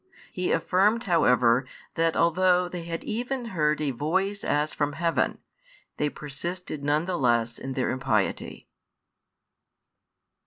He 0.33 0.51
affirmed 0.51 1.03
however 1.03 1.67
that 1.93 2.17
although 2.17 2.67
they 2.67 2.85
had 2.85 3.03
even 3.03 3.45
heard 3.53 3.79
a 3.81 3.91
Voice 3.91 4.43
as 4.43 4.73
from 4.73 4.93
heaven, 4.93 5.37
they 5.97 6.09
persisted 6.09 6.83
none 6.83 7.05
the 7.05 7.19
less 7.19 7.59
in 7.59 7.73
their 7.73 7.91
impiety. 7.91 8.67